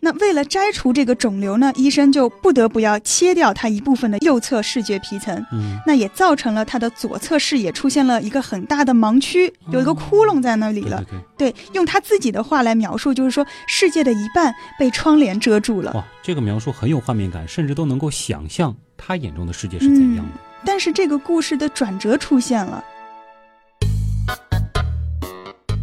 [0.00, 5.34] 那为了摘除这个肿瘤呢，医生就不得不要切掉他一部分的右侧视觉皮层。
[5.52, 11.02] 嗯，那也造成了他的左侧视野出现了一个很大的盲区，有一个窟窿在那里了。
[11.38, 15.92] 对，用他自己的话来描述，就是说世界的一半被窗帘遮住了。
[15.94, 20.32] 哇，这个描述很有画面感，甚至都能够想象他眼中的世界是怎样的。
[20.64, 22.84] 但是这个故事的转折出现了。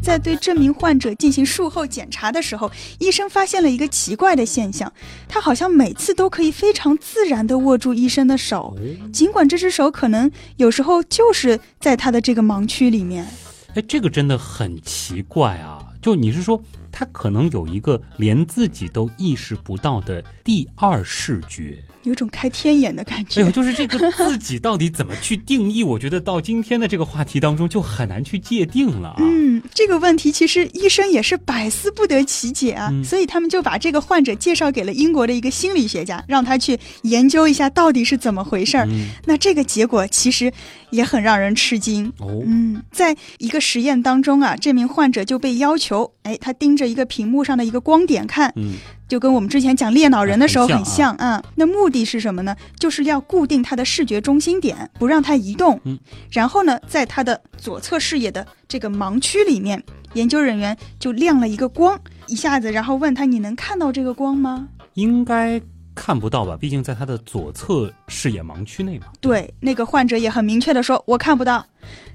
[0.01, 4.91] 在对这名患者进行术后检查的时候，医生发现了一个奇怪的现象，
[5.27, 8.75] 他好像每次都可以非常自然地握住医生的手，
[9.11, 13.27] 尽管这只手可能有时候就是在他的这个盲区里面。
[13.75, 15.85] 哎，这个真的很奇怪啊！
[16.01, 16.59] 就你是说？
[16.91, 23.41] 他可能有一个连自己都意识不到的第二视觉，有种开天眼的感觉。
[23.41, 25.83] 哎呦，就是这个 自己到底怎么去定义？
[25.83, 29.17] 我觉得到今天的这个话题当中就很难去界定了啊。
[29.19, 38.87] 嗯，这个问题其实医生也是百思不得其解啊，所以他们就把这个患者介绍给了英国的一个心理学家，让他去研究一下到底是怎么回事儿。
[39.25, 40.51] 那这个结果其实
[40.89, 42.11] 也很让人吃惊。
[42.19, 46.78] 哦，嗯，在一个实验当中啊，这名患者就被要求，哎，他盯。
[46.79, 48.75] 着一个屏幕上的一个光点看，嗯，
[49.07, 51.43] 就跟我们之前讲猎脑人的时候很像啊。
[51.53, 52.55] 那目的是什么呢？
[52.79, 55.79] 就是要固定他的视觉中心点，不让它移动。
[55.83, 55.99] 嗯，
[56.31, 65.61] 然后呢，在他的左侧视野的这个盲区里面，研究人员就亮了一个光，一下子，然后问他：“你能看到这个光吗？”应该。
[65.95, 66.55] 看不到吧？
[66.57, 69.07] 毕竟在他的左侧视野盲区内嘛。
[69.19, 71.65] 对，那个患者也很明确的说：“我看不到。”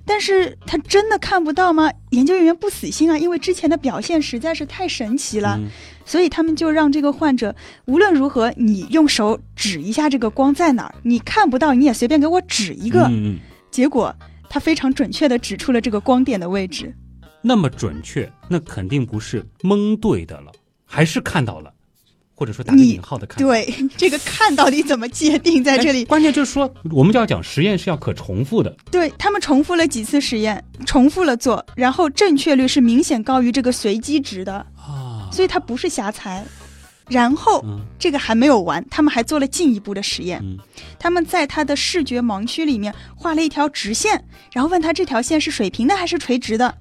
[0.07, 1.91] 但是他真的看不到吗？
[2.11, 5.59] 研究人员不死心啊，因为之前的表现实在是太神奇了，
[6.05, 7.55] 所以他们就让这个患者
[7.87, 13.05] 无论如何，你用手指一下这个光在哪儿，你看不到你也随便给我指一个。
[13.05, 13.39] 嗯嗯。
[13.71, 14.15] 结果
[14.49, 16.95] 他非常准确的指出了这个光点的位置。
[17.43, 20.53] 那么准确，那肯定不是蒙对的了，
[20.87, 21.74] 还是看到了。
[22.35, 26.05] 或者说打个引号的看，对 这个看到底怎么界定在这里？
[26.05, 28.77] 关键就是说，我们就要讲实验是要可重复的。
[28.91, 36.45] 对他们重复了几次实验，重复了做，然后正确率是明显高于这个随机值的啊，所以它不是瞎猜。
[37.07, 37.63] 然后
[37.99, 40.43] 这个还没有完，他们还做了进一步的实验，
[40.99, 46.75] 他们在他的视觉盲区里面画了一条直线，然后问他这条线是水平的还是垂直的。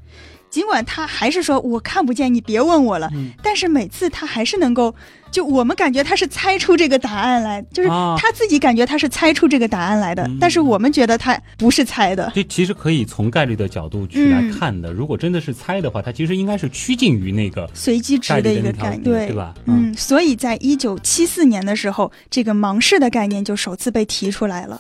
[0.54, 3.10] 尽管他还是说我看不见，你别问我了。
[3.42, 4.94] 但是每次他还是能够，
[5.32, 10.30] 就我们感觉他是猜出这个答案来，就是他自己感觉他是猜出这个答案来的。
[10.40, 12.32] 但是我们觉得他不是猜的。
[12.36, 14.94] 这其实可以从概率的角度去来看的。
[14.94, 19.56] 如果真的是猜的话，他其实应该是趋近于那个随机值的一个概念，对吧？
[19.66, 24.78] 嗯，所以在一九七四年的时候，这个盲视的概念就首次被提出来了。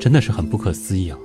[0.00, 1.16] 真的是很不可思议啊！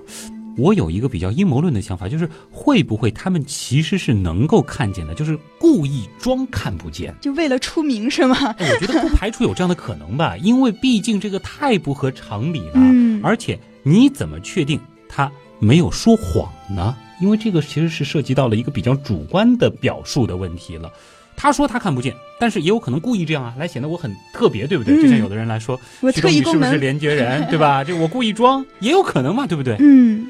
[0.58, 8.36] 我有一个比较阴谋论的想法，就是会不会他们其实是能够看见的，就是故意装看不见，就为了出名是吗？
[8.60, 12.74] 我觉得不排除有这样的可能吧， 因为毕竟这个太不合常理了。
[12.76, 16.96] 嗯，而且你怎么确定他没有说谎呢？
[17.22, 20.92] 因为这个其实是涉及到了一个比较主观的表述的问题了。
[21.38, 25.00] 他说他看不见，但是也有可能故意这样啊，来显得我很特别，对不对？
[25.00, 27.84] 就像有的人来说，我特异功能是连接人， 对吧？
[27.84, 29.78] 这我故意装也有可能嘛，对不对？
[29.80, 30.28] 嗯，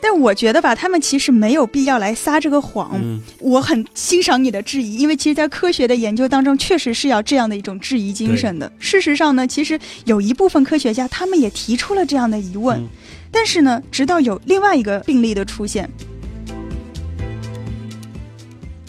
[0.00, 2.92] 但我觉得吧，他们其实没有必要来撒这个谎。
[2.94, 8.72] 嗯，我很欣赏你的质疑，因为其实，在科学的研究当中，确实是要这样的一种质疑精神的。
[8.78, 12.82] 事实上呢，其实有一部分科学家他们也提出了这样的疑问，
[13.30, 15.88] 但是呢，直到有另外一个病例的出现。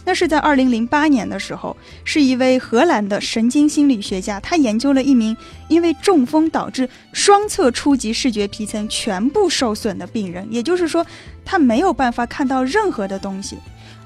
[0.10, 11.06] 那是在二零零八年的时候，是一位荷兰的神经心理学家，他研究了一名因为中风导致双侧初级视觉皮层全部受损的病人，也就是说，
[11.46, 13.56] 他没有办法看到任何的东西。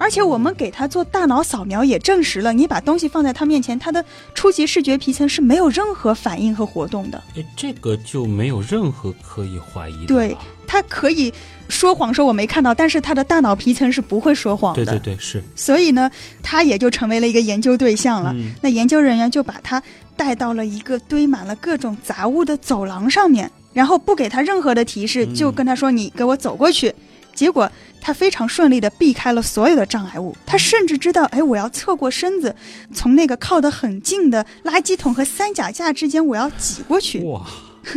[0.04, 4.04] 而且我们给他做大脑扫描也证实了，你把东西放在他面前，他的
[4.36, 7.24] 初级视觉皮层是没有任何反应和活动的。
[7.38, 10.08] 哎，这个就没有任何可以怀疑的。
[10.08, 10.36] 对。
[10.68, 11.32] 他可以
[11.70, 14.84] 说谎说我没看到，但是他的大脑皮层是不会说谎的。
[14.84, 15.42] 对对对，是。
[15.56, 16.12] 所以呢，
[16.42, 18.36] 他也就成为了一个研究对象了。
[18.60, 19.82] 那研究人员就把他
[20.18, 26.94] 带到了一个堆满了各种杂物的走廊上面，然后不给他任何的提示，就跟他说：“你给我走过去。”
[27.36, 27.72] 结果
[28.04, 32.54] 他非常顺利地避开了所有的障碍物，他甚至知道，哎，我要侧过身子，
[32.94, 37.22] 从那个靠得很近的垃圾桶和三脚架之间，我要挤过去。
[37.24, 37.48] 哇！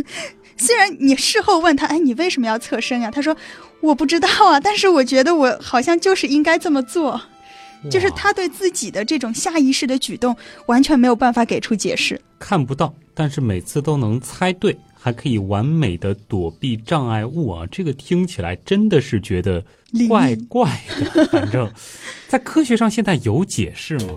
[0.55, 3.11] 虽然你事后问他，哎，你为什么要侧身呀？
[3.11, 3.35] 他说，
[3.81, 7.19] 我不知道啊，但是我觉得我好像就是应该这么做。
[7.91, 12.19] 就是他对自己的这种下意识的举动，完全没有办法给出解释。
[12.39, 14.75] 看不到，但是每次都能猜对。
[14.99, 17.65] 还可以完美的躲避障碍物啊！
[17.71, 19.63] 这个听起来真的是觉得
[20.07, 20.81] 怪怪
[21.13, 21.25] 的。
[21.27, 21.71] 反正，
[22.27, 24.15] 在科学上现在有解释吗？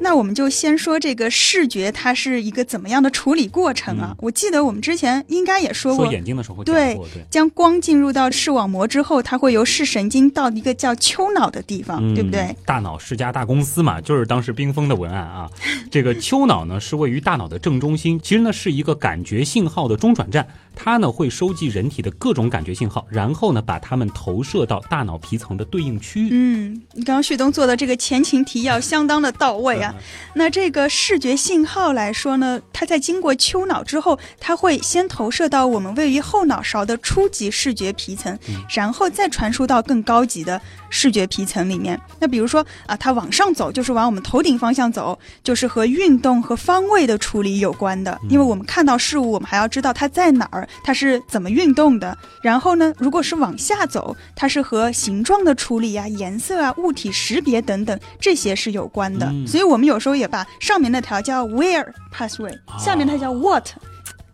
[0.00, 4.14] 那我们就先说这个视觉，它是一个怎么样的处理过程啊？
[4.18, 6.98] 我记得我们之前应该也说过，眼睛的时候对，
[7.30, 12.54] 将光进入到视网膜之后，它会由视神经到一个叫丘脑的地方，对不对？
[12.64, 15.50] 大脑是家大公司嘛，就是当时冰封的文案啊。
[15.90, 20.46] 这个丘脑呢是位于大脑的正中心，其实呢是一个感觉信号的中转站。
[20.78, 26.28] 它呢会收集人体的各种感觉信号，然后呢把它们投射到大脑皮层的对应区域。
[26.30, 29.85] 嗯，你刚刚旭东做的这个前情提要相当的到位啊。
[30.34, 38.38] 那这个视觉信号来说呢，它在经过丘脑之后，它会先投射到我们位于后脑勺的初级视觉皮层，
[38.74, 42.00] 然后再传输到更高级的视觉皮层里面。
[42.18, 50.68] 那比如说啊，它往上走就是往我们头顶方向走，就是和运动和方位的处理有关的，因为我们看到事物，我们还要知道它在哪儿。
[50.84, 52.16] 它是怎么运动的？
[52.42, 52.92] 然后呢？
[52.98, 59.32] 如果是往下走，它是和形状的处理呀、颜色啊、物体识别等等这些是有关的。
[59.46, 63.68] 所以我们有时候也把上面那条叫 where pathway，下面它叫 what。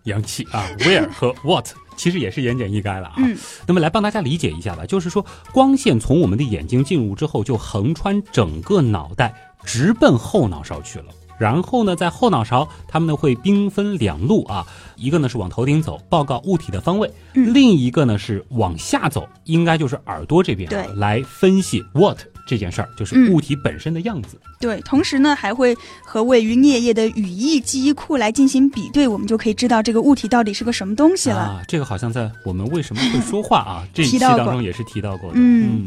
[0.04, 3.14] 洋气啊，where 和 what 其实也是言简意赅了啊。
[3.18, 3.36] 嗯。
[3.66, 9.32] 那么来帮大家理解一下吧，就是说光线从我们的眼睛进入之后，就横穿整个脑袋，
[9.64, 11.06] 直奔后脑勺去了。
[11.38, 14.64] 然后呢，在后脑勺，它们呢会兵分两路啊，
[14.96, 24.36] 一个呢是往头顶走，报告物体的方位；另一个呢是往下走，应该就是耳朵这边，对，来分析 what 这件事儿，就是物体本身的样子。
[24.60, 31.36] 对，同时呢还会和位于颞叶的语义记忆库来进行比对，我们就可以知道这个物体到底是个什么东西了。
[31.36, 35.36] 啊，这个好像在我们为什么会说话啊这一期当中也是提到过的。
[35.36, 35.86] 嗯。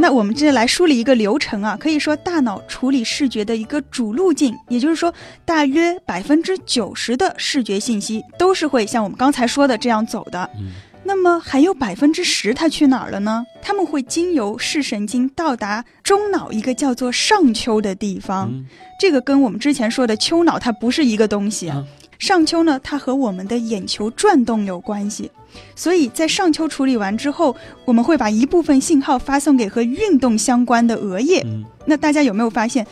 [0.00, 5.12] 那我们接着来梳理一个流程啊，可以说大脑处理视觉的一个主路径，也就是说，
[5.44, 10.48] 大约百分之九十的视觉信息都是会像我们刚才说的这样走的。
[10.56, 10.70] 嗯，
[11.08, 13.42] 那么还有百分之十它去哪儿了呢？
[13.62, 18.52] 他们会经由视神经到达中脑一个叫做上丘的地方，
[19.00, 21.72] 这个跟我们之前说的丘脑它不是一个东西。
[22.18, 25.30] 上丘呢，它和我们的眼球转动有关系。
[25.74, 31.42] 所以在上丘处理完之后，我们会把一部分信号发送给和运动相关的额叶。
[31.86, 32.86] 那大家有没有发现，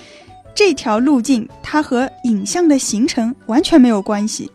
[0.54, 4.50] 这条路径它和影像的形成完全没有关系？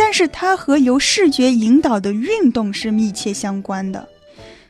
[0.00, 4.08] 但是它和由视觉引导的运动是密切相关的。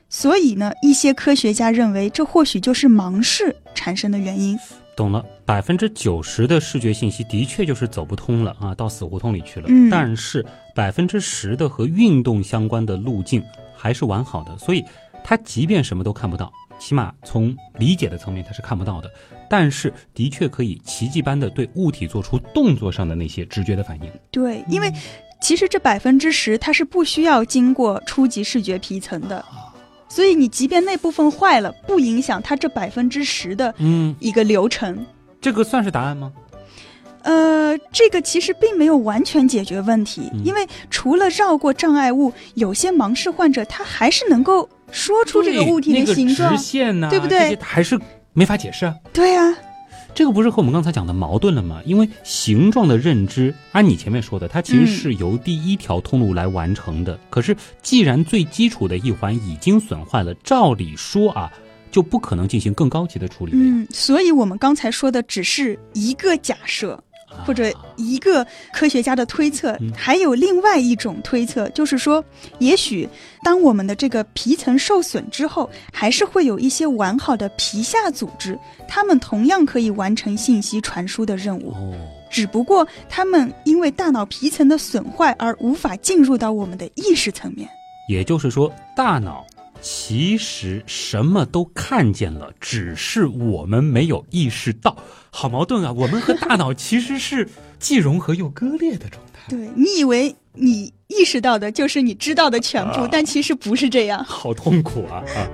[0.09, 4.59] 所以呢，一些科学家认为，这或许就是盲视产生的原因。
[4.97, 9.67] 懂了，百分之九十的视觉信息的确就是走不通了啊，到死胡同里去了。
[9.69, 13.41] 嗯，但是百分之十的和运动相关的路径
[13.77, 14.85] 还是完好的，所以
[15.23, 19.09] 他即便什么都看不到，起码从理解的层面他是看不到的，
[19.51, 24.09] 但是的确可以奇迹般的对物体做出动作上的那些直觉的反应。
[24.31, 24.93] 对，因为
[25.41, 29.45] 其实这百分之十它是不需要经过初级视觉皮层的。
[30.09, 35.05] 所以你即便那部分坏了，不影响它这百分之十的嗯一个流程。
[35.41, 36.33] 这个算是答案吗？
[37.23, 47.57] 呃，这个其实并没有完全解决问题，因为除了绕过障碍物，有些盲视患者他还是能够说出这个物体的形状，直线呢，对不对？
[47.61, 47.99] 还是
[48.33, 48.95] 没法解释啊。
[49.13, 49.55] 对啊。
[50.13, 51.81] 这个不是和我们刚才讲的矛盾了吗？
[51.87, 57.17] 因为形状的认知，按你前面说的，它其实是由第一条通路来完成的。
[57.31, 61.53] 可是，既然最基础的一环已经损坏了，照理说啊，
[61.93, 63.53] 就不可能进行更高级的处理。
[63.55, 67.01] 嗯，所以我们刚才说的只是一个假设。
[67.47, 72.25] 或者一个科学家的推测，还有另外一种推测，就是说，
[72.59, 73.09] 也许
[73.43, 81.71] 当我们的这个皮层受损之后，还是会有一些完好的皮下组织，它们同样可以完成信息传输的任务。
[81.73, 81.95] 哦，
[82.31, 87.69] 只不过它们因为大脑皮层的损坏而无法进入到我们的意识层面。
[88.09, 89.47] 也就是说，大脑
[89.81, 94.97] 其实什么都看见了，只是我们没有意识到。
[95.31, 95.93] 好矛盾啊！
[95.97, 99.41] 我们和大脑其实是既融合又割裂的状态。
[99.49, 104.23] 对你以为你意识到的就是你知道的全部，但其实不是这样。
[104.25, 105.23] 好痛苦啊！
[105.37, 105.49] 啊。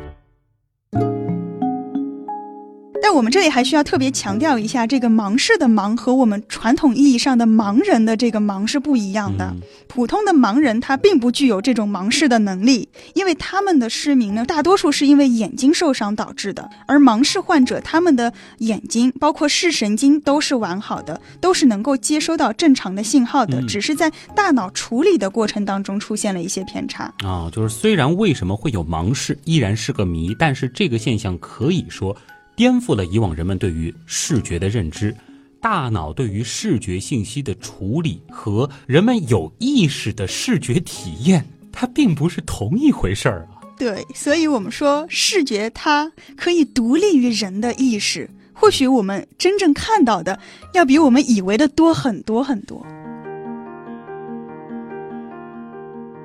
[3.09, 9.55] 但我们这里还需要特别强调一下，这个盲视的盲和我们传统意义上的盲人的这个盲是不一样的。
[9.87, 16.69] 普通的盲人他并不具有这种盲视的能力，因为他们的失明呢，大多数是因为眼睛受伤导致的。
[16.89, 27.05] 而盲视患者他们的眼睛包括视神经都是完好的，都是能够接收到正常的信号的，只是在大脑处理的过程当中出现了一些偏差。
[27.19, 32.17] 啊，就是虽然为什么会有盲视依然是个谜，但是这个现象可以说。
[32.57, 35.15] 颠覆了以往人们对于视觉的认知，
[35.61, 43.61] 大脑对于视觉信息的处理和人们有意识的视觉体验，它并不是同一回事儿啊。
[43.79, 50.41] 对，所以我们说视觉它可以独立于人的意识，或许我们真正看到的
[50.73, 52.85] 要比我们以为的多很多很多。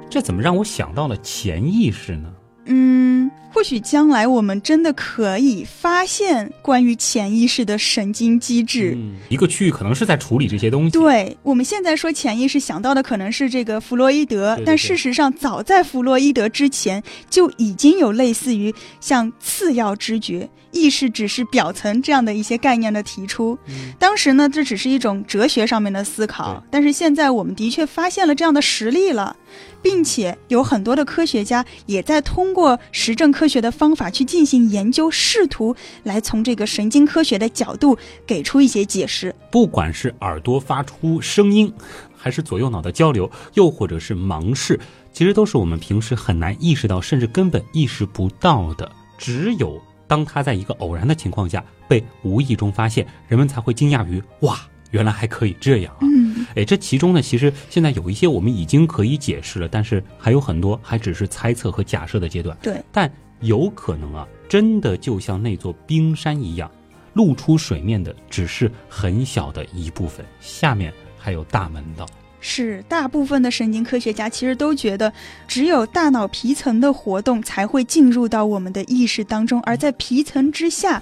[0.10, 2.34] 这怎么让我想到了潜意识呢？
[2.66, 3.30] 嗯。
[3.54, 8.98] 或许将来我们真的可以发现关于潜意识的神经机制，
[9.28, 10.92] 一个区域可能是在处理这些东西。
[10.92, 23.60] 对，我们现在说潜意识想到的可能是这个弗洛伊德，但事实上早在弗洛伊德之前就已经有类似于像次要知觉、意识只是表层这样的一些概念的提出。
[24.00, 29.36] 当时呢，这只是一种哲学上面的思考，但是现在我们的确发现了这样的实例了。
[29.82, 39.34] 并且有很多的科学家也在通过实证科学的方法去进行研究，试图来从这个神经科学的角度给出一些解释。
[39.52, 41.74] 不管是耳朵发出声音，
[42.16, 44.80] 还是左右脑的交流，又或者是盲视，
[45.12, 48.92] 其实都是我们平时很难意识到，甚至根本意识不到的。
[49.18, 54.60] 只有当他在一个偶然的情况下被无意中发现，人们才会惊讶于哇。
[54.92, 56.00] 原来还可以这样啊！
[56.02, 62.56] 嗯，哎，这其中呢，其实现在有一些我们已经可以解释了，但是还有很多还只是猜测和假设的阶段。
[62.62, 66.70] 对，但有可能啊，真的就像那座冰山一样，
[67.14, 72.06] 露出水面的只是很小的一部分，下面还有大门道。
[72.44, 75.14] 是，大部分的神经科学家其实都觉得，
[75.48, 81.02] 只有大脑皮层的活动才会进入到我们的意识当中，而在皮层之下。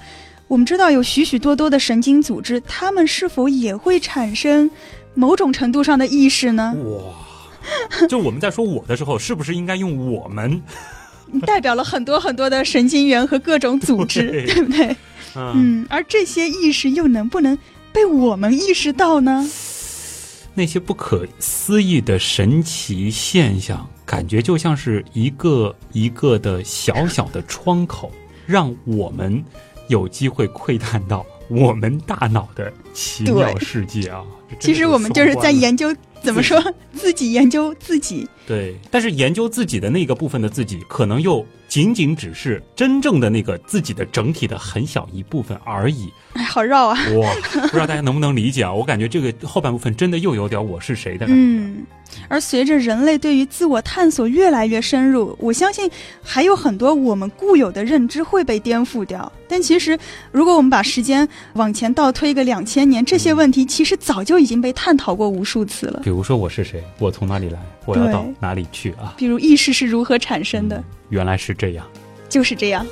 [0.50, 4.70] 我们知道有许许多多的神经组织，它们是否也会产生
[5.14, 6.76] 某种程度上的意识呢？
[6.76, 8.08] 哇！
[8.08, 10.60] 就我们在说我的时候，是不是应该用我们？
[11.46, 14.98] 代表了很多很多的神经元和各种组织， 对不对？
[15.36, 15.86] 嗯。
[15.88, 17.56] 而这些意识又能不能
[17.94, 19.48] 被我们意识到呢？
[20.56, 28.12] 那些不可思议的神奇现象，感觉就像是一个一个的小小的窗口，
[28.48, 29.44] 让我们。
[29.90, 34.24] 有机会窥探到我们大脑的奇妙世界啊！
[34.60, 36.60] 其实我们就是在研究怎么说
[36.94, 38.28] 自己研究自己。
[38.48, 46.12] 对，但是研究自己的那个部分的自己，可能又仅仅只是真正的那个自己的整体的很小一部分而已。
[46.34, 46.98] 哎，好绕啊！
[47.16, 48.74] 哇，不知道大家能不能理解啊？
[48.74, 51.34] 我感觉这个后半部分真的又有点我是谁的感觉。
[51.36, 51.86] 嗯。
[52.28, 55.90] 而随着人类对于自我探索越来越深入，我相信
[56.22, 59.32] 还有很多我们固有的认知会被颠覆掉。
[59.48, 59.98] 但其实，
[60.32, 66.02] 如果我们把时间往前倒推个两千年，这些问题其实早就已经被探讨过无数次了。
[66.04, 66.84] 比如说，我是谁？
[67.00, 67.60] 我从哪里来？
[67.86, 69.16] 我要到哪里去啊？
[69.18, 70.84] 比如意识是如何产生的？
[71.10, 71.86] 原来是这样，
[72.30, 72.86] 就是这样。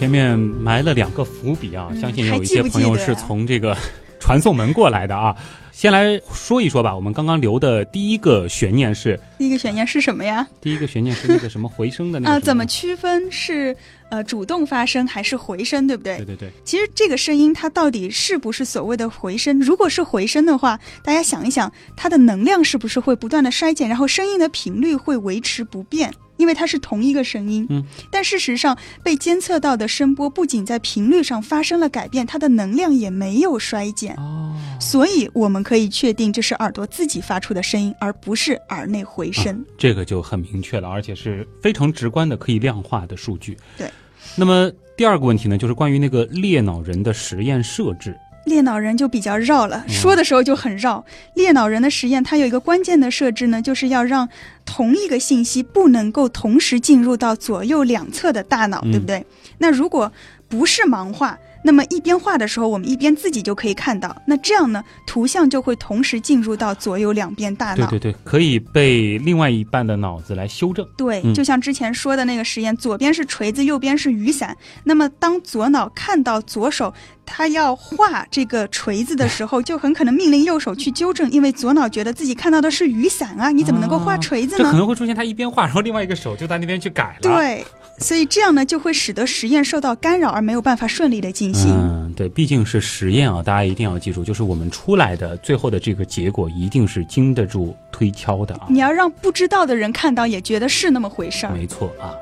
[0.00, 3.76] 前面埋了两个伏笔啊，相信有一些朋友是从这个
[4.18, 5.36] 传送门过来的啊。
[5.72, 10.46] 先来说一说吧，我们刚刚留的第一个悬念是第一个悬念是什么呀？
[10.58, 12.40] 第一个悬念是那个什么回声的那 啊？
[12.40, 13.76] 怎么区分是
[14.10, 16.16] 呃主动发声还是回声，对不对？
[16.16, 16.50] 对对对。
[16.64, 19.60] 其实这个声音它到底是不是所谓的回声？
[19.60, 26.10] 如果是回声的话，大家想一想，它的能量是不是会不断的衰减，然后声音的频率会维持不变？
[26.40, 39.62] 因为它是同一个声音，嗯，但事实上被监测到的声波不仅在频率上发生了改变，它的能量也没有衰减，哦，所以我们可以确定这是耳朵自己发出的声音，而不是耳内回声。
[39.76, 43.54] 这个就很明确了，而且是非常直观的可以量化的数据。
[43.76, 43.90] 对，
[44.34, 48.16] 那么第二个问题呢，就是关于那个裂脑人的实验设置。
[48.44, 51.04] 裂脑人就比较绕了，说的时候就很绕。
[51.34, 54.28] 裂脑人的实验，它有一个关键的设置呢，就是要让
[54.64, 59.24] 同一个信息不能够同时进入到左右两侧的大脑，对不对？
[59.58, 60.12] 那如果
[60.48, 61.38] 不是盲画。
[61.62, 67.86] 那么一边画的时候，我们一边自己就可以看到，那这样呢，图像就会同时进入到左右两边大脑。
[67.90, 70.88] 对对对，可以被另外一半的脑子来修正。
[70.96, 74.56] 对，就像之前说的那个实验，左边是锤子，右边是雨伞。
[74.84, 76.94] 那么当左脑看到左手
[77.32, 84.64] 他要画这个锤子的时候，就很可能命令右手去纠正，因为左脑觉得自己看到的是雨伞啊，你怎么能够画锤子呢？
[84.64, 87.22] 这可能会出现他一边画，然后另外一个手就在那边去改了。
[87.22, 87.64] 对。
[87.98, 91.70] 所以这样呢，就会使得实验受到干扰，而没有办法顺利的进行。
[91.70, 98.66] 嗯，对，毕竟是实验啊，大家一定要记住，就是我们出来的最后的这个结果，一定是经得住推敲的啊。
[98.70, 101.52] 你要让不知道的人看到，也觉得是那么回事儿。
[101.52, 102.16] 没错啊。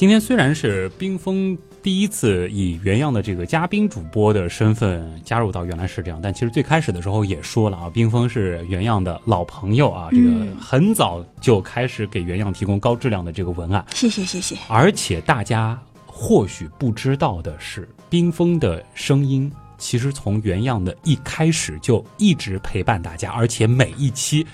[0.00, 1.58] 今天虽然是冰封。
[1.82, 13.84] 第一次以原样的这个嘉宾主播的身份加入到原来是这样，但其实最开始的时候也说了啊，冰峰是原样的老朋友啊，这个很早就开始给原样提供高质量的这个文案。
[13.94, 14.56] 谢谢谢谢。
[14.70, 24.46] 而且大家或许不知道的是，冰峰的声音其实从原样的一开始就一直陪伴大家，而且每一期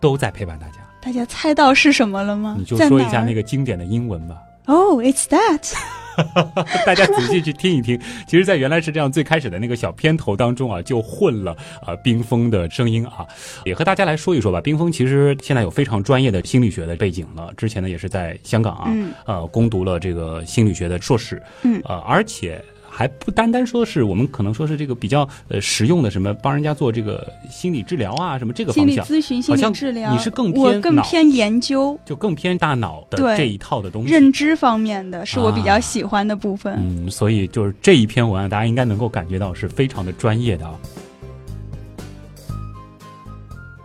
[0.00, 0.76] 都在陪伴大家。
[1.02, 2.56] 大家猜到是什么了吗？
[2.58, 4.36] 你就说一下那个经典的英文吧。
[4.66, 5.72] Oh, it's that.
[6.86, 13.26] 大家仔细去听一听，其实，在原来是这样最开始的那个小片头当中啊，就混了啊冰封的声音啊，
[13.64, 14.60] 也和大家来说一说吧。
[14.60, 18.92] 冰封其实现在有非常专业的心理学的背景了，之前呢也是在香港啊，
[19.26, 22.64] 呃，攻读了这个心理学的硕士，嗯，呃，而且。
[22.96, 36.72] 还不单单说是我们可能说是这个比较呃实用的什么帮人家做这个心理治疗啊什么这个方向，心理咨询、心理治疗，你是更偏更偏研究，就更偏大脑的这一套的东西，认知方面的是我比较喜欢的部分。
[36.78, 40.78] 嗯，所以就是这一篇文案，大家应该能够感觉到是非常的专业的啊。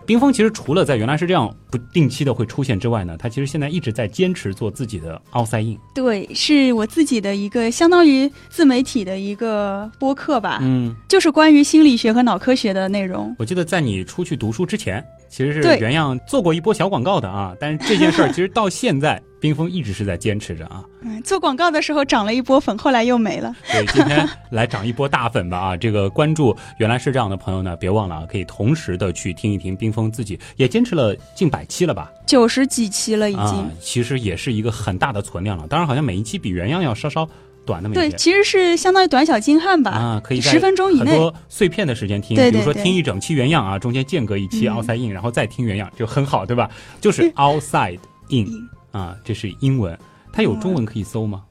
[0.10, 5.78] 冰峰其实除了在原来是这样不定期的会出现之外呢，他其实现在一直在坚持做自己的奥赛印。
[5.94, 10.58] 对，是我自己的一个相当于自媒体的一个播客吧。
[10.64, 13.36] 嗯，就是关于心理学和脑科学的内容。
[13.38, 17.56] 我记得在你出去读书之前，其实是原样做过一波小广告的啊。
[17.62, 19.22] 但是这件事儿其实到现在。
[19.42, 23.56] 冰峰一直是在坚持着啊，嗯，做广告的时候涨了一波粉，后来又没了。
[23.72, 25.76] 对，今天来涨一波大粉吧啊！
[25.80, 32.12] 这个关注原来是这样的朋友呢，别忘了啊，可以同时的去听一听冰峰自己也坚持了近百期了吧？
[32.26, 35.66] 九十几期了已经，其实也是一个很大的存量了。
[35.70, 37.26] 当然，好像每一期比原样要稍稍
[37.70, 38.10] 短那么一点。
[38.10, 46.68] 对，其实是相当于短小精悍吧啊，可以十分钟以内，很多碎片的时间听，比如说听一整期原样啊，中间间隔一期 outside in，然后再听原样就很好，对吧？
[47.00, 48.00] 就是 outside
[48.30, 48.48] in
[48.92, 49.96] 啊，这是英文。
[50.34, 51.44] 它有中文可以搜吗？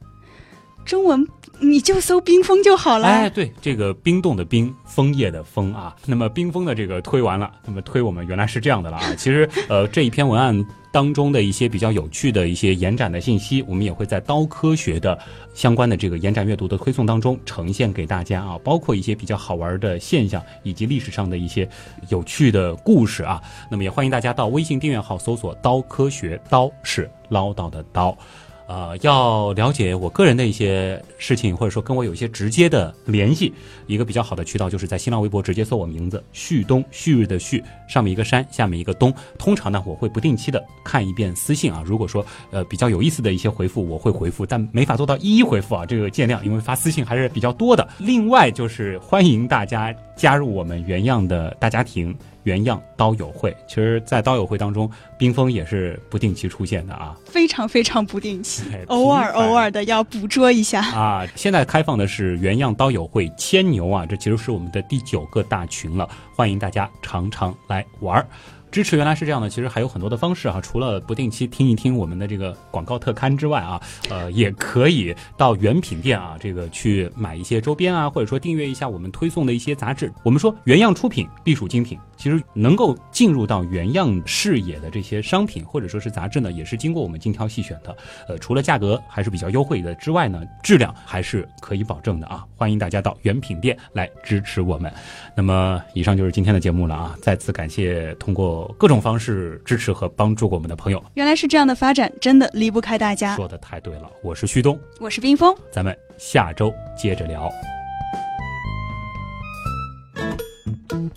[0.84, 1.24] 中文
[1.60, 3.06] 你就搜冰封就好了。
[3.06, 5.94] 哎，对，这个冰冻的冰，枫叶的枫啊。
[6.06, 9.14] 那么冰封的这个推完了，那么推我们原来是这样的了啊。
[9.16, 15.18] 其实呃这一篇文案当中的一些比较有趣的一些延展的信息，我们也会在刀科学的
[15.52, 18.58] 相关的这个延展阅读的推送当中呈现给大家啊。
[18.64, 21.68] 包括一些比较好玩的现象，以及历史上的一些
[22.08, 23.42] 有趣的故事啊。
[23.70, 28.16] 那么也欢迎大家到微信订阅号搜索“刀科学”，刀是唠叨的刀。
[28.68, 33.50] 呃，要了解我个人的一些事情，或者说跟我有一些直接的联系，
[33.86, 39.10] 一个比较好的渠道就是在新浪微博直接搜我名字旭东，旭日的旭，上面一个山，下面一个东。
[39.38, 41.82] 通常呢，我会不定期的看一遍私信啊。
[41.86, 47.88] 如果说呃比较有意思的一些回复，我会回复，但没法做到一一回复啊，这个见谅，因为发私信还是比较多的。
[47.96, 52.14] 另外就是欢迎大家加入我们原样的大家庭。
[52.44, 61.26] 原样刀友会，其实，在刀友会当中，冰封也是不定期出现的啊，非常非常不定期，偶尔偶尔的要捕捉一下啊。
[61.34, 68.26] 现在开放的是原样刀友会牵牛啊，这其实是我们的第九个大群了，欢迎大家常常来玩儿。
[68.70, 80.12] 支持原来是这样的，其实还有很多的方式哈，除了不定期听一听我们的这个广告特刊之外啊，呃，也可以到原品店啊，这个去买一些周边啊，或者说订阅一下我们推送的一些杂志。
[80.22, 87.96] 我们说原样出品必属精品，其实能够进入到原样视野的这些商品或者说是杂志呢，也是经过我们精挑细选的。
[88.28, 92.44] 呃，除了价格还是比较优惠的之外呢，质量还是可以保证的啊。
[92.56, 94.92] 欢迎大家到原品店来支持我们。
[95.36, 97.14] 那么，以上就是今天的节目了啊！
[97.22, 101.02] 再次感谢通过各种方式支持和帮助我们的朋友。
[101.14, 103.36] 原来是这样的发展，真的离不开大家。
[103.36, 107.50] 说的太对了，我是旭东，我是冰峰，咱们下周接着聊。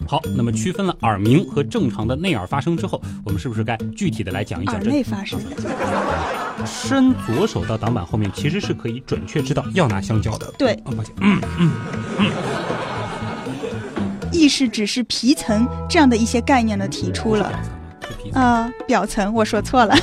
[0.07, 4.75] 好，那么区分了耳鸣和正常的内耳发声之后，我们是不是该具体的来讲一讲？
[4.75, 5.39] 耳内发声。
[6.65, 10.51] 伸左手到挡板后面，其实是可以准确知道要拿香蕉的。
[10.57, 11.71] 对，啊，抱歉，嗯嗯
[12.19, 12.31] 嗯。
[14.41, 17.51] 意识只是皮层这样的一些概念的提出了。
[18.33, 19.95] 啊，表层，我说错了。